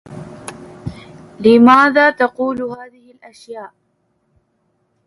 [1.39, 3.73] لماذا تقول هذه الأشياء؟